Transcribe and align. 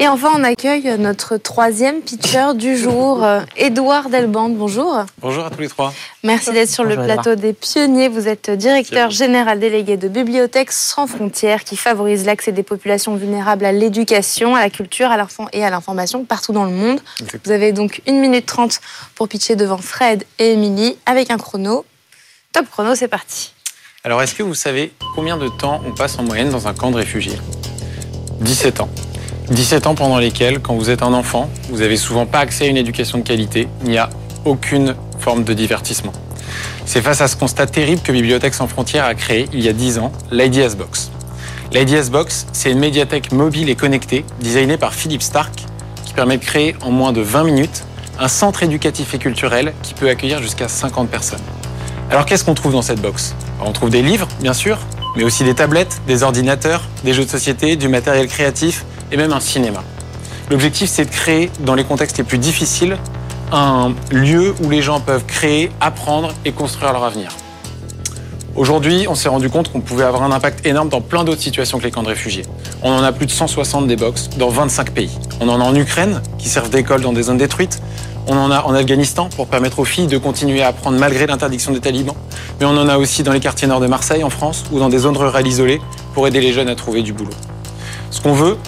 Et 0.00 0.06
enfin, 0.06 0.30
on 0.36 0.44
accueille 0.44 0.96
notre 0.96 1.38
troisième 1.38 2.02
pitcher 2.02 2.54
du 2.54 2.76
jour, 2.76 3.26
Édouard 3.56 4.10
Delbande. 4.10 4.56
Bonjour. 4.56 5.04
Bonjour 5.20 5.44
à 5.44 5.50
tous 5.50 5.60
les 5.60 5.68
trois. 5.68 5.92
Merci 6.22 6.52
d'être 6.52 6.70
sur 6.70 6.84
le 6.84 6.94
plateau 6.94 7.34
des 7.34 7.52
pionniers. 7.52 8.08
Vous 8.08 8.28
êtes 8.28 8.48
directeur 8.48 9.10
général 9.10 9.58
délégué 9.58 9.96
de 9.96 10.06
Bibliothèques 10.06 10.70
sans 10.70 11.08
frontières 11.08 11.64
qui 11.64 11.76
favorise 11.76 12.26
l'accès 12.26 12.52
des 12.52 12.62
populations 12.62 13.16
vulnérables 13.16 13.64
à 13.64 13.72
l'éducation, 13.72 14.54
à 14.54 14.60
la 14.60 14.70
culture 14.70 15.10
et 15.52 15.64
à 15.64 15.70
l'information 15.70 16.24
partout 16.24 16.52
dans 16.52 16.64
le 16.64 16.70
monde. 16.70 17.00
Vous 17.44 17.50
avez 17.50 17.72
donc 17.72 18.00
une 18.06 18.20
minute 18.20 18.46
trente 18.46 18.80
pour 19.16 19.26
pitcher 19.26 19.56
devant 19.56 19.78
Fred 19.78 20.22
et 20.38 20.52
Émilie 20.52 20.96
avec 21.06 21.32
un 21.32 21.38
chrono. 21.38 21.84
Top 22.52 22.70
chrono, 22.70 22.94
c'est 22.94 23.08
parti. 23.08 23.52
Alors, 24.04 24.22
est-ce 24.22 24.36
que 24.36 24.44
vous 24.44 24.54
savez 24.54 24.92
combien 25.16 25.36
de 25.36 25.48
temps 25.48 25.80
on 25.84 25.92
passe 25.92 26.20
en 26.20 26.22
moyenne 26.22 26.50
dans 26.50 26.68
un 26.68 26.72
camp 26.72 26.92
de 26.92 26.96
réfugiés? 26.96 27.38
17 28.40 28.80
ans. 28.80 28.88
17 29.50 29.86
ans 29.86 29.94
pendant 29.94 30.18
lesquels, 30.18 30.60
quand 30.60 30.74
vous 30.74 30.90
êtes 30.90 31.02
un 31.02 31.14
enfant, 31.14 31.48
vous 31.70 31.78
n'avez 31.78 31.96
souvent 31.96 32.26
pas 32.26 32.40
accès 32.40 32.64
à 32.64 32.66
une 32.68 32.76
éducation 32.76 33.16
de 33.16 33.22
qualité, 33.22 33.66
il 33.82 33.90
n'y 33.90 33.96
a 33.96 34.10
aucune 34.44 34.94
forme 35.18 35.42
de 35.42 35.54
divertissement. 35.54 36.12
C'est 36.84 37.00
face 37.00 37.22
à 37.22 37.28
ce 37.28 37.36
constat 37.36 37.66
terrible 37.66 38.02
que 38.02 38.12
Bibliothèques 38.12 38.52
sans 38.52 38.66
frontières 38.66 39.06
a 39.06 39.14
créé, 39.14 39.48
il 39.54 39.60
y 39.64 39.68
a 39.68 39.72
10 39.72 40.00
ans, 40.00 40.12
l'IDS 40.30 40.76
Box. 40.76 41.10
L'IDS 41.72 42.10
Box, 42.10 42.46
c'est 42.52 42.70
une 42.70 42.78
médiathèque 42.78 43.32
mobile 43.32 43.70
et 43.70 43.74
connectée, 43.74 44.26
designée 44.40 44.76
par 44.76 44.92
Philippe 44.92 45.22
Stark, 45.22 45.54
qui 46.04 46.12
permet 46.12 46.36
de 46.36 46.44
créer 46.44 46.76
en 46.82 46.90
moins 46.90 47.12
de 47.12 47.22
20 47.22 47.44
minutes 47.44 47.84
un 48.18 48.28
centre 48.28 48.62
éducatif 48.62 49.14
et 49.14 49.18
culturel 49.18 49.72
qui 49.82 49.94
peut 49.94 50.10
accueillir 50.10 50.42
jusqu'à 50.42 50.68
50 50.68 51.08
personnes. 51.08 51.40
Alors 52.10 52.26
qu'est-ce 52.26 52.44
qu'on 52.44 52.54
trouve 52.54 52.72
dans 52.72 52.82
cette 52.82 53.00
box? 53.00 53.34
On 53.64 53.72
trouve 53.72 53.88
des 53.88 54.02
livres, 54.02 54.28
bien 54.40 54.52
sûr, 54.52 54.78
mais 55.16 55.24
aussi 55.24 55.42
des 55.42 55.54
tablettes, 55.54 56.02
des 56.06 56.22
ordinateurs, 56.22 56.82
des 57.02 57.14
jeux 57.14 57.24
de 57.24 57.30
société, 57.30 57.76
du 57.76 57.88
matériel 57.88 58.28
créatif 58.28 58.84
et 59.12 59.16
même 59.16 59.32
un 59.32 59.40
cinéma. 59.40 59.82
L'objectif, 60.50 60.88
c'est 60.88 61.04
de 61.04 61.10
créer, 61.10 61.50
dans 61.60 61.74
les 61.74 61.84
contextes 61.84 62.18
les 62.18 62.24
plus 62.24 62.38
difficiles, 62.38 62.96
un 63.52 63.92
lieu 64.10 64.54
où 64.62 64.70
les 64.70 64.82
gens 64.82 65.00
peuvent 65.00 65.24
créer, 65.26 65.70
apprendre 65.80 66.32
et 66.44 66.52
construire 66.52 66.92
leur 66.92 67.04
avenir. 67.04 67.30
Aujourd'hui, 68.56 69.06
on 69.08 69.14
s'est 69.14 69.28
rendu 69.28 69.50
compte 69.50 69.70
qu'on 69.70 69.80
pouvait 69.80 70.04
avoir 70.04 70.24
un 70.24 70.32
impact 70.32 70.66
énorme 70.66 70.88
dans 70.88 71.00
plein 71.00 71.22
d'autres 71.22 71.40
situations 71.40 71.78
que 71.78 71.84
les 71.84 71.90
camps 71.90 72.02
de 72.02 72.08
réfugiés. 72.08 72.44
On 72.82 72.90
en 72.90 73.04
a 73.04 73.12
plus 73.12 73.26
de 73.26 73.30
160 73.30 73.86
des 73.86 73.94
box 73.94 74.30
dans 74.36 74.48
25 74.48 74.90
pays. 74.90 75.16
On 75.40 75.48
en 75.48 75.60
a 75.60 75.64
en 75.64 75.74
Ukraine, 75.76 76.20
qui 76.38 76.48
servent 76.48 76.68
d'école 76.68 77.02
dans 77.02 77.12
des 77.12 77.22
zones 77.24 77.38
détruites. 77.38 77.80
On 78.26 78.36
en 78.36 78.50
a 78.50 78.62
en 78.62 78.74
Afghanistan 78.74 79.28
pour 79.36 79.46
permettre 79.46 79.78
aux 79.78 79.84
filles 79.84 80.08
de 80.08 80.18
continuer 80.18 80.62
à 80.62 80.68
apprendre 80.68 80.98
malgré 80.98 81.26
l'interdiction 81.26 81.72
des 81.72 81.80
talibans. 81.80 82.16
Mais 82.58 82.66
on 82.66 82.76
en 82.76 82.88
a 82.88 82.98
aussi 82.98 83.22
dans 83.22 83.32
les 83.32 83.40
quartiers 83.40 83.68
nord 83.68 83.80
de 83.80 83.86
Marseille, 83.86 84.24
en 84.24 84.30
France, 84.30 84.64
ou 84.72 84.80
dans 84.80 84.88
des 84.88 84.98
zones 84.98 85.16
rurales 85.16 85.46
isolées 85.46 85.80
pour 86.12 86.26
aider 86.26 86.40
les 86.40 86.52
jeunes 86.52 86.68
à 86.68 86.74
trouver 86.74 87.02
du 87.02 87.12
boulot. 87.12 87.30
Ce 88.10 88.20
qu'on 88.20 88.32
veut, 88.32 88.58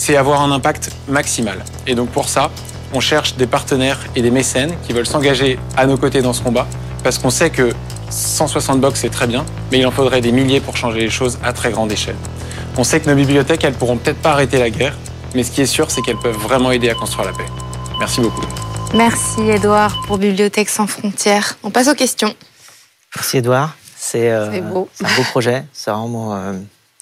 c'est 0.00 0.16
avoir 0.16 0.40
un 0.40 0.50
impact 0.50 0.90
maximal. 1.08 1.62
Et 1.86 1.94
donc 1.94 2.08
pour 2.08 2.26
ça, 2.30 2.50
on 2.94 3.00
cherche 3.00 3.36
des 3.36 3.46
partenaires 3.46 3.98
et 4.16 4.22
des 4.22 4.30
mécènes 4.30 4.72
qui 4.86 4.94
veulent 4.94 5.06
s'engager 5.06 5.58
à 5.76 5.86
nos 5.86 5.98
côtés 5.98 6.22
dans 6.22 6.32
ce 6.32 6.42
combat, 6.42 6.66
parce 7.04 7.18
qu'on 7.18 7.28
sait 7.28 7.50
que 7.50 7.74
160 8.08 8.80
box, 8.80 9.00
c'est 9.00 9.10
très 9.10 9.26
bien, 9.26 9.44
mais 9.70 9.78
il 9.78 9.86
en 9.86 9.90
faudrait 9.90 10.22
des 10.22 10.32
milliers 10.32 10.60
pour 10.60 10.78
changer 10.78 11.00
les 11.00 11.10
choses 11.10 11.38
à 11.44 11.52
très 11.52 11.70
grande 11.70 11.92
échelle. 11.92 12.16
On 12.78 12.82
sait 12.82 12.98
que 12.98 13.10
nos 13.10 13.14
bibliothèques, 13.14 13.62
elles 13.62 13.74
pourront 13.74 13.98
peut-être 13.98 14.22
pas 14.22 14.32
arrêter 14.32 14.58
la 14.58 14.70
guerre, 14.70 14.96
mais 15.34 15.44
ce 15.44 15.50
qui 15.50 15.60
est 15.60 15.66
sûr, 15.66 15.90
c'est 15.90 16.00
qu'elles 16.00 16.16
peuvent 16.16 16.34
vraiment 16.34 16.70
aider 16.70 16.88
à 16.88 16.94
construire 16.94 17.26
la 17.26 17.36
paix. 17.36 17.46
Merci 17.98 18.22
beaucoup. 18.22 18.46
Merci 18.94 19.42
Edouard 19.42 20.00
pour 20.06 20.16
Bibliothèques 20.16 20.70
sans 20.70 20.86
frontières. 20.86 21.58
On 21.62 21.70
passe 21.70 21.88
aux 21.88 21.94
questions. 21.94 22.34
Merci 23.14 23.36
Edouard. 23.36 23.76
C'est 23.98 24.30
euh, 24.30 24.50
un 24.50 24.60
beau 24.62 24.88
projet. 25.30 25.62
C'est 25.74 25.90
vraiment, 25.90 26.34
euh, 26.34 26.54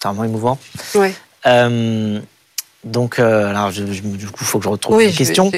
vraiment 0.03 0.25
émouvant. 0.25 0.59
Ouais. 0.97 1.15
Euh, 1.47 2.21
donc, 2.85 3.19
euh, 3.19 3.51
alors, 3.51 3.73
du 3.73 3.83
coup, 4.29 4.39
il 4.41 4.47
faut 4.47 4.59
que 4.59 4.65
je 4.65 4.69
retrouve 4.69 5.03
une 5.03 5.13
question. 5.13 5.51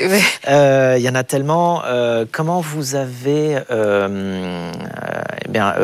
Euh, 0.48 0.94
il 0.98 1.02
y 1.02 1.08
en 1.08 1.14
a 1.14 1.22
tellement. 1.22 1.82
Euh, 1.84 2.24
comment 2.30 2.60
vous 2.60 2.94
avez 2.94 3.58
eh 3.70 5.48
bien, 5.48 5.74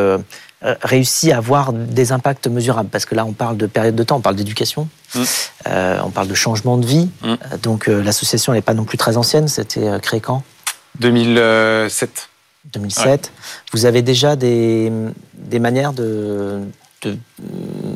réussi 0.63 1.33
à 1.33 1.37
avoir 1.37 1.75
des 1.75 2.13
impacts 2.13 2.47
mesurables? 2.47 2.89
Parce 2.89 3.05
que 3.05 3.15
là, 3.15 3.27
on 3.27 3.33
parle 3.33 3.59
de 3.59 3.67
période 3.67 3.95
de 3.95 4.03
temps, 4.03 4.17
on 4.17 4.21
parle 4.21 4.37
d'éducation, 4.37 4.89
mm. 5.15 5.23
on 6.05 6.11
parle 6.11 6.29
de 6.29 6.35
changement 6.35 6.79
de 6.79 6.87
vie. 6.87 7.11
Mm. 7.23 7.35
Donc, 7.63 7.87
l'association 7.87 8.55
n'est 8.55 8.63
pas 8.63 8.75
non 8.75 8.85
plus 8.85 8.97
très 8.97 9.19
ancienne. 9.19 9.47
C'était 9.47 10.01
créé 10.01 10.21
quand? 10.21 10.43
2007. 11.01 12.31
2007. 12.73 13.31
Vous 13.75 13.85
avez 13.85 14.01
déjà 14.01 14.37
des, 14.37 14.91
des 15.35 15.59
manières 15.59 15.93
de, 15.93 16.63
de 17.03 17.19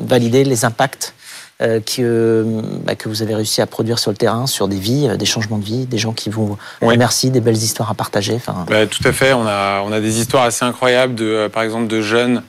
valider 0.05 0.43
les 0.43 0.63
impacts 0.63 1.15
que, 1.61 2.01
euh, 2.01 2.61
bah, 2.83 2.95
que 2.95 3.07
vous 3.07 3.21
avez 3.21 3.35
réussi 3.35 3.61
à 3.61 3.67
produire 3.67 3.99
sur 3.99 4.09
le 4.09 4.17
terrain, 4.17 4.47
sur 4.47 4.67
des 4.67 4.79
vies, 4.79 5.07
euh, 5.07 5.15
des 5.15 5.25
changements 5.25 5.59
de 5.59 5.63
vie, 5.63 5.85
des 5.85 5.99
gens 5.99 6.11
qui 6.11 6.29
vous 6.29 6.57
remercient, 6.81 7.29
des 7.29 7.39
belles 7.39 7.55
histoires 7.55 7.91
à 7.91 7.93
partager. 7.93 8.33
Enfin... 8.35 8.65
Bah, 8.67 8.87
tout 8.87 9.07
à 9.07 9.11
fait. 9.11 9.33
On 9.33 9.45
a, 9.45 9.81
on 9.85 9.91
a 9.91 9.99
des 9.99 10.19
histoires 10.19 10.43
assez 10.43 10.65
incroyables, 10.65 11.15
de, 11.15 11.47
par 11.53 11.63
exemple, 11.63 11.87
de 11.87 12.01
jeunes 12.01 12.41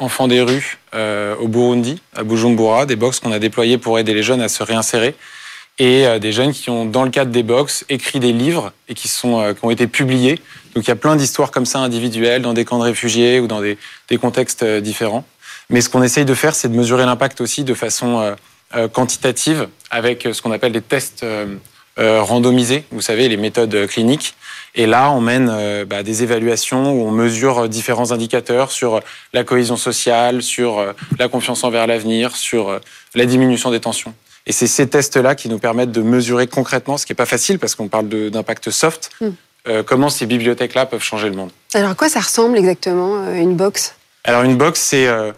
enfants 0.00 0.26
des 0.26 0.42
rues 0.42 0.78
au 0.92 1.46
Burundi, 1.46 2.02
à 2.16 2.24
Bujumbura, 2.24 2.86
des 2.86 2.96
box 2.96 3.20
qu'on 3.20 3.30
a 3.30 3.38
déployés 3.38 3.78
pour 3.78 3.98
aider 4.00 4.12
les 4.12 4.24
jeunes 4.24 4.40
à 4.40 4.48
se 4.48 4.64
réinsérer. 4.64 5.14
Et 5.78 6.06
des 6.18 6.32
jeunes 6.32 6.52
qui 6.52 6.70
ont, 6.70 6.84
dans 6.84 7.04
le 7.04 7.10
cadre 7.10 7.30
des 7.30 7.44
box, 7.44 7.84
écrit 7.88 8.18
des 8.18 8.32
livres 8.32 8.72
et 8.88 8.94
qui, 8.94 9.06
sont, 9.06 9.54
qui 9.54 9.64
ont 9.64 9.70
été 9.70 9.86
publiés. 9.86 10.40
Donc 10.74 10.86
il 10.86 10.88
y 10.88 10.90
a 10.90 10.96
plein 10.96 11.14
d'histoires 11.14 11.52
comme 11.52 11.66
ça 11.66 11.78
individuelles 11.78 12.42
dans 12.42 12.52
des 12.52 12.64
camps 12.64 12.78
de 12.78 12.82
réfugiés 12.82 13.38
ou 13.38 13.46
dans 13.46 13.60
des, 13.60 13.78
des 14.08 14.18
contextes 14.18 14.64
différents. 14.64 15.24
Mais 15.70 15.82
ce 15.82 15.90
qu'on 15.90 16.02
essaye 16.02 16.24
de 16.24 16.34
faire, 16.34 16.54
c'est 16.54 16.68
de 16.68 16.76
mesurer 16.76 17.04
l'impact 17.04 17.40
aussi 17.40 17.62
de 17.62 17.74
façon 17.74 18.20
euh, 18.20 18.34
euh, 18.74 18.88
quantitative 18.88 19.68
avec 19.90 20.26
ce 20.32 20.40
qu'on 20.40 20.52
appelle 20.52 20.72
des 20.72 20.80
tests 20.80 21.24
euh, 21.24 21.56
randomisés, 21.98 22.84
vous 22.90 23.00
savez, 23.00 23.28
les 23.28 23.36
méthodes 23.36 23.86
cliniques. 23.86 24.34
Et 24.74 24.86
là, 24.86 25.10
on 25.10 25.20
mène 25.20 25.84
bah, 25.84 26.04
des 26.04 26.22
évaluations 26.22 26.92
où 26.92 27.04
on 27.04 27.10
mesure 27.10 27.68
différents 27.68 28.12
indicateurs 28.12 28.70
sur 28.70 29.00
la 29.32 29.42
cohésion 29.42 29.76
sociale, 29.76 30.42
sur 30.42 30.94
la 31.18 31.28
confiance 31.28 31.64
envers 31.64 31.88
l'avenir, 31.88 32.36
sur 32.36 32.78
la 33.16 33.26
diminution 33.26 33.72
des 33.72 33.80
tensions. 33.80 34.14
Et 34.46 34.52
c'est 34.52 34.68
ces 34.68 34.88
tests-là 34.88 35.34
qui 35.34 35.48
nous 35.48 35.58
permettent 35.58 35.90
de 35.90 36.02
mesurer 36.02 36.46
concrètement, 36.46 36.98
ce 36.98 37.06
qui 37.06 37.12
n'est 37.12 37.16
pas 37.16 37.26
facile 37.26 37.58
parce 37.58 37.74
qu'on 37.74 37.88
parle 37.88 38.08
d'impact 38.08 38.70
soft, 38.70 39.10
hmm. 39.20 39.82
comment 39.84 40.08
ces 40.08 40.26
bibliothèques-là 40.26 40.86
peuvent 40.86 41.02
changer 41.02 41.28
le 41.28 41.34
monde. 41.34 41.50
Alors 41.74 41.90
à 41.90 41.94
quoi 41.96 42.08
ça 42.08 42.20
ressemble 42.20 42.58
exactement 42.58 43.28
une 43.32 43.56
box? 43.56 43.96
Alors 44.28 44.42
une 44.42 44.56
box, 44.56 44.80
c'est 44.80 45.06
euh, 45.06 45.32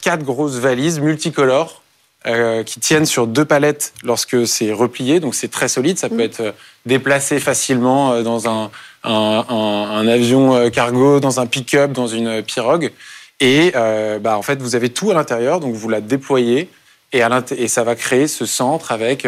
quatre 0.00 0.22
grosses 0.22 0.56
valises 0.56 1.00
multicolores 1.00 1.82
euh, 2.24 2.62
qui 2.62 2.78
tiennent 2.78 3.04
sur 3.04 3.26
deux 3.26 3.44
palettes 3.44 3.94
lorsque 4.04 4.46
c'est 4.46 4.72
replié, 4.72 5.18
donc 5.18 5.34
c'est 5.34 5.50
très 5.50 5.66
solide. 5.66 5.98
Ça 5.98 6.08
peut 6.08 6.18
mm. 6.18 6.20
être 6.20 6.40
euh, 6.40 6.52
déplacé 6.86 7.40
facilement 7.40 8.22
dans 8.22 8.48
un, 8.48 8.70
un, 9.02 10.06
avion 10.06 10.70
cargo, 10.70 11.18
dans 11.18 11.40
un 11.40 11.46
pick-up, 11.46 11.90
dans 11.90 12.06
une 12.06 12.42
pirogue. 12.44 12.92
Et 13.40 13.72
bah, 14.20 14.38
en 14.38 14.42
fait, 14.42 14.62
vous 14.62 14.76
avez 14.76 14.90
tout 14.90 15.10
à 15.10 15.14
l'intérieur, 15.14 15.58
donc 15.58 15.74
vous 15.74 15.88
la 15.88 16.00
déployez 16.00 16.68
et, 17.12 17.22
à 17.22 17.44
et 17.56 17.66
ça 17.66 17.82
va 17.82 17.96
créer 17.96 18.28
ce 18.28 18.46
centre 18.46 18.92
avec 18.92 19.26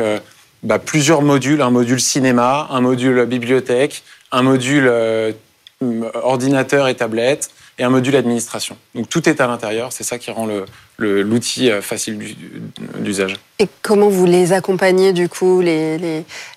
bah, 0.62 0.78
plusieurs 0.78 1.22
modules, 1.22 1.62
un 1.62 1.70
module 1.70 2.00
cinéma, 2.00 2.68
un 2.70 2.80
module 2.80 3.24
bibliothèque, 3.24 4.04
un 4.30 4.42
module 4.42 4.88
ordinateur 6.14 6.86
et 6.86 6.94
tablette, 6.94 7.50
et 7.78 7.84
un 7.84 7.90
module 7.90 8.16
administration. 8.16 8.76
Donc 8.94 9.08
tout 9.08 9.28
est 9.28 9.40
à 9.40 9.46
l'intérieur, 9.46 9.92
c'est 9.92 10.04
ça 10.04 10.18
qui 10.18 10.30
rend 10.30 10.48
l'outil 10.98 11.70
euh, 11.70 11.82
facile 11.82 12.36
d'usage. 12.98 13.34
Et 13.58 13.68
comment 13.82 14.08
vous 14.08 14.26
les 14.26 14.52
accompagnez 14.52 15.12
du 15.12 15.28
coup, 15.28 15.60
les, 15.60 15.98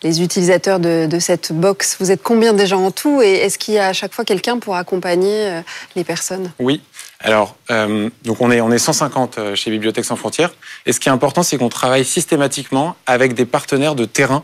les, 0.03 0.21
utilisateurs 0.21 0.79
de, 0.79 1.19
cette 1.19 1.51
box? 1.51 1.97
Vous 1.99 2.11
êtes 2.11 2.21
combien 2.21 2.53
déjà 2.53 2.77
en 2.77 2.91
tout? 2.91 3.21
Et 3.21 3.33
est-ce 3.33 3.57
qu'il 3.57 3.73
y 3.73 3.79
a 3.79 3.87
à 3.87 3.93
chaque 3.93 4.13
fois 4.13 4.25
quelqu'un 4.25 4.59
pour 4.59 4.75
accompagner 4.75 5.47
euh, 5.47 5.61
les 5.95 6.03
personnes? 6.03 6.51
Oui. 6.59 6.81
Alors, 7.19 7.55
euh, 7.71 8.09
donc 8.23 8.41
on 8.41 8.51
est, 8.51 8.61
on 8.61 8.71
est 8.71 8.77
150 8.77 9.55
chez 9.55 9.71
Bibliothèques 9.71 10.05
sans 10.05 10.15
frontières. 10.15 10.53
Et 10.85 10.93
ce 10.93 10.99
qui 10.99 11.09
est 11.09 11.11
important, 11.11 11.41
c'est 11.41 11.57
qu'on 11.57 11.69
travaille 11.69 12.05
systématiquement 12.05 12.95
avec 13.07 13.33
des 13.33 13.45
partenaires 13.45 13.95
de 13.95 14.05
terrain 14.05 14.43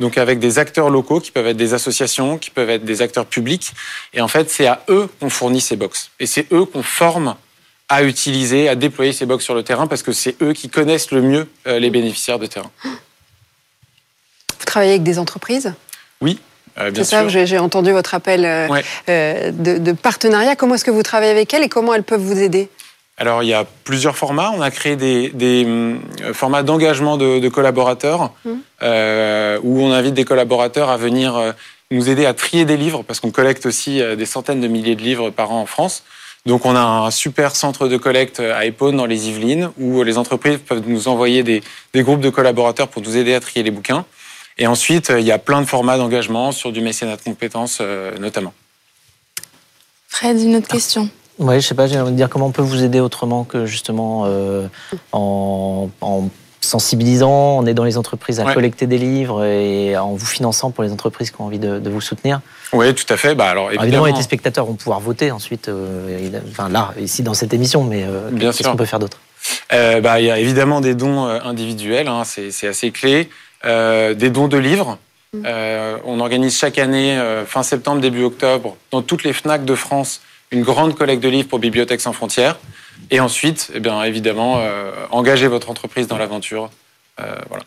donc 0.00 0.18
avec 0.18 0.38
des 0.38 0.58
acteurs 0.58 0.90
locaux 0.90 1.20
qui 1.20 1.30
peuvent 1.30 1.46
être 1.46 1.56
des 1.56 1.74
associations, 1.74 2.38
qui 2.38 2.50
peuvent 2.50 2.70
être 2.70 2.84
des 2.84 3.02
acteurs 3.02 3.26
publics. 3.26 3.72
Et 4.14 4.20
en 4.20 4.28
fait, 4.28 4.50
c'est 4.50 4.66
à 4.66 4.82
eux 4.88 5.08
qu'on 5.20 5.30
fournit 5.30 5.60
ces 5.60 5.76
box. 5.76 6.10
Et 6.20 6.26
c'est 6.26 6.52
eux 6.52 6.64
qu'on 6.64 6.82
forme 6.82 7.36
à 7.88 8.02
utiliser, 8.02 8.68
à 8.68 8.74
déployer 8.74 9.12
ces 9.12 9.26
box 9.26 9.44
sur 9.44 9.54
le 9.54 9.62
terrain 9.62 9.86
parce 9.86 10.02
que 10.02 10.12
c'est 10.12 10.40
eux 10.42 10.52
qui 10.52 10.68
connaissent 10.68 11.10
le 11.10 11.22
mieux 11.22 11.48
euh, 11.66 11.78
les 11.78 11.90
bénéficiaires 11.90 12.38
de 12.38 12.46
terrain. 12.46 12.70
Vous 12.84 14.66
travaillez 14.66 14.92
avec 14.92 15.02
des 15.02 15.18
entreprises? 15.18 15.72
Oui. 16.20 16.38
Euh, 16.78 16.90
c'est 16.94 17.04
ça, 17.04 17.26
j'ai 17.28 17.58
entendu 17.58 17.90
votre 17.90 18.14
appel 18.14 18.44
euh, 18.44 19.50
de, 19.50 19.78
de, 19.78 19.92
partenariat. 19.92 20.54
Comment 20.54 20.74
est-ce 20.74 20.84
que 20.84 20.90
vous 20.90 21.02
travaillez 21.02 21.32
avec 21.32 21.52
elles 21.54 21.64
et 21.64 21.68
comment 21.68 21.94
elles 21.94 22.04
peuvent 22.04 22.20
vous 22.20 22.38
aider? 22.38 22.68
Alors, 23.16 23.42
il 23.42 23.48
y 23.48 23.54
a 23.54 23.66
plusieurs 23.84 24.16
formats. 24.16 24.52
On 24.54 24.60
a 24.60 24.70
créé 24.70 24.94
des, 24.94 25.66
formats 26.34 26.62
d'engagement 26.62 27.16
de, 27.16 27.48
collaborateurs 27.48 28.32
mmh. 28.44 28.50
Euh, 28.82 29.58
où 29.64 29.80
on 29.80 29.90
invite 29.90 30.14
des 30.14 30.24
collaborateurs 30.24 30.88
à 30.88 30.96
venir 30.96 31.36
euh, 31.36 31.52
nous 31.90 32.10
aider 32.10 32.26
à 32.26 32.34
trier 32.34 32.64
des 32.64 32.76
livres 32.76 33.02
parce 33.02 33.18
qu'on 33.18 33.32
collecte 33.32 33.66
aussi 33.66 34.00
euh, 34.00 34.14
des 34.14 34.26
centaines 34.26 34.60
de 34.60 34.68
milliers 34.68 34.94
de 34.94 35.02
livres 35.02 35.30
par 35.30 35.50
an 35.50 35.62
en 35.62 35.66
France. 35.66 36.04
Donc, 36.46 36.64
on 36.64 36.76
a 36.76 36.80
un 36.80 37.10
super 37.10 37.56
centre 37.56 37.88
de 37.88 37.96
collecte 37.96 38.38
à 38.38 38.64
Épône 38.64 38.96
dans 38.96 39.06
les 39.06 39.28
Yvelines 39.28 39.70
où 39.78 40.04
les 40.04 40.16
entreprises 40.16 40.58
peuvent 40.58 40.84
nous 40.86 41.08
envoyer 41.08 41.42
des, 41.42 41.62
groupes 41.96 42.20
de 42.20 42.30
collaborateurs 42.30 42.88
pour 42.88 43.02
nous 43.02 43.16
aider 43.16 43.34
à 43.34 43.40
trier 43.40 43.64
les 43.64 43.72
bouquins. 43.72 44.04
Et 44.56 44.66
ensuite, 44.66 45.12
il 45.16 45.24
y 45.24 45.32
a 45.32 45.38
plein 45.38 45.60
de 45.60 45.66
formats 45.66 45.98
d'engagement 45.98 46.52
sur 46.52 46.72
du 46.72 46.80
mécénat 46.80 47.16
de 47.16 47.22
compétences 47.22 47.82
notamment. 48.18 48.54
Fred, 50.06 50.40
une 50.40 50.56
autre 50.56 50.68
question. 50.68 51.10
Oui, 51.38 51.60
je 51.60 51.66
sais 51.66 51.74
pas, 51.74 51.86
j'ai 51.86 52.00
envie 52.00 52.12
de 52.12 52.16
dire 52.16 52.30
comment 52.30 52.46
on 52.46 52.52
peut 52.52 52.62
vous 52.62 52.82
aider 52.82 53.00
autrement 53.00 53.44
que 53.44 53.66
justement 53.66 54.26
en, 55.12 55.90
en 56.00 56.28
sensibilisant, 56.68 57.58
en 57.58 57.66
aidant 57.66 57.84
les 57.84 57.96
entreprises 57.96 58.40
à 58.40 58.52
collecter 58.52 58.86
des 58.86 58.98
livres 58.98 59.44
et 59.44 59.96
en 59.96 60.12
vous 60.12 60.26
finançant 60.26 60.70
pour 60.70 60.84
les 60.84 60.92
entreprises 60.92 61.30
qui 61.30 61.40
ont 61.40 61.46
envie 61.46 61.58
de, 61.58 61.88
vous 61.88 62.00
soutenir. 62.00 62.40
Oui, 62.72 62.94
tout 62.94 63.10
à 63.12 63.16
fait. 63.16 63.34
Bah, 63.34 63.48
alors, 63.48 63.72
évidemment, 63.72 64.04
les 64.04 64.22
spectateurs 64.22 64.66
vont 64.66 64.74
pouvoir 64.74 65.00
voter 65.00 65.30
ensuite, 65.30 65.68
euh, 65.68 66.40
enfin 66.50 66.68
là, 66.68 66.92
ici 67.00 67.22
dans 67.22 67.34
cette 67.34 67.54
émission, 67.54 67.84
mais 67.84 68.04
euh, 68.04 68.30
qu'est-ce 68.38 68.62
qu'on 68.62 68.76
peut 68.76 68.84
faire 68.84 68.98
d'autre? 68.98 69.18
Euh, 69.72 70.00
bah, 70.00 70.20
Il 70.20 70.26
y 70.26 70.30
a 70.30 70.38
évidemment 70.38 70.80
des 70.80 70.94
dons 70.94 71.24
individuels, 71.24 72.08
hein, 72.08 72.22
c'est 72.24 72.68
assez 72.68 72.90
clé. 72.90 73.30
des 73.64 74.30
dons 74.30 74.48
de 74.48 74.58
livres. 74.58 74.98
Mm. 75.34 75.46
on 76.06 76.20
organise 76.20 76.56
chaque 76.56 76.78
année, 76.78 77.18
fin 77.46 77.62
septembre, 77.62 78.00
début 78.00 78.24
octobre, 78.24 78.76
dans 78.90 79.02
toutes 79.02 79.24
les 79.24 79.32
FNAC 79.32 79.64
de 79.64 79.74
France, 79.74 80.20
une 80.50 80.62
grande 80.62 80.94
collecte 80.94 81.22
de 81.22 81.28
livres 81.28 81.48
pour 81.48 81.58
Bibliothèques 81.58 82.00
sans 82.00 82.12
frontières. 82.12 82.58
Et 83.10 83.20
ensuite, 83.20 83.70
eh 83.74 83.80
bien, 83.80 84.02
évidemment, 84.02 84.56
euh, 84.58 84.92
engagez 85.10 85.46
votre 85.46 85.70
entreprise 85.70 86.08
dans 86.08 86.18
l'aventure. 86.18 86.70
Euh, 87.20 87.34
voilà. 87.48 87.64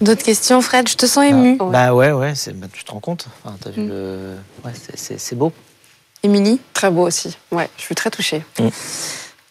D'autres 0.00 0.22
questions, 0.22 0.60
Fred? 0.60 0.88
Je 0.88 0.96
te 0.96 1.06
sens 1.06 1.24
ému. 1.24 1.56
Ah, 1.60 1.64
bah 1.64 1.94
ouais, 1.94 2.12
ouais, 2.12 2.34
bah, 2.54 2.66
tu 2.72 2.84
te 2.84 2.90
rends 2.90 3.00
compte. 3.00 3.26
Enfin, 3.44 3.56
as 3.64 3.70
vu 3.70 3.82
mm. 3.82 3.88
le... 3.88 4.34
ouais, 4.64 4.72
c'est 4.94 5.34
beau. 5.36 5.52
Émilie? 6.22 6.60
Très 6.74 6.90
beau 6.90 7.06
aussi. 7.06 7.36
Ouais, 7.50 7.70
je 7.76 7.82
suis 7.82 7.94
très 7.94 8.10
touchée. 8.10 8.42
Mm. 8.58 8.68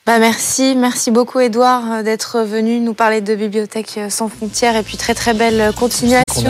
Bah 0.05 0.19
merci, 0.19 0.75
merci 0.75 1.09
beaucoup 1.09 1.39
Edouard 1.39 2.03
d'être 2.03 2.41
venu 2.41 2.79
nous 2.79 2.93
parler 2.93 3.21
de 3.21 3.33
Bibliothèque 3.33 3.99
sans 4.09 4.29
frontières 4.29 4.75
et 4.75 4.83
puis 4.83 4.97
très 4.97 5.15
très 5.15 5.33
belle 5.33 5.73
continuation. 5.73 6.43